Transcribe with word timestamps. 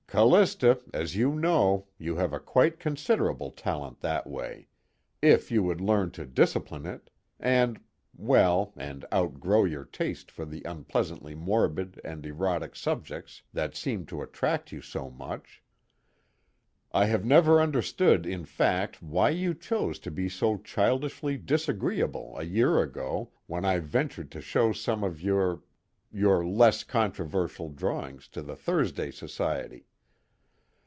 "Callista, 0.13 0.77
as 0.93 1.15
you 1.15 1.35
know, 1.35 1.87
you 1.97 2.17
have 2.17 2.33
a 2.33 2.39
quite 2.41 2.81
considerable 2.81 3.49
talent 3.49 4.01
that 4.01 4.27
way, 4.27 4.67
if 5.21 5.49
you 5.51 5.63
would 5.63 5.79
learn 5.79 6.11
to 6.11 6.25
discipline 6.25 6.85
it, 6.85 7.09
and 7.39 7.79
well, 8.13 8.73
and 8.75 9.05
outgrow 9.13 9.63
your 9.63 9.85
taste 9.85 10.29
for 10.29 10.43
the 10.43 10.63
unpleasantly 10.65 11.33
morbid 11.33 12.01
and 12.03 12.25
erotic 12.25 12.75
subjects 12.75 13.41
that 13.53 13.73
seem 13.73 14.05
to 14.07 14.21
attract 14.21 14.73
you 14.73 14.81
so 14.81 15.09
much. 15.09 15.63
I 16.91 17.05
have 17.05 17.23
never 17.23 17.61
understood 17.61 18.25
in 18.25 18.43
fact 18.43 19.01
why 19.01 19.29
you 19.29 19.53
chose 19.53 19.97
to 19.99 20.11
be 20.11 20.27
so 20.27 20.57
childishly 20.57 21.37
disagreeable 21.37 22.35
a 22.37 22.43
year 22.43 22.81
ago 22.81 23.31
when 23.47 23.63
I 23.63 23.79
ventured 23.79 24.29
to 24.31 24.41
show 24.41 24.73
some 24.73 25.05
of 25.05 25.21
your 25.21 25.63
your 26.11 26.45
less 26.45 26.83
controversial 26.83 27.69
drawings 27.69 28.27
to 28.33 28.41
the 28.41 28.57
Thursday 28.57 29.09
Society. 29.09 29.85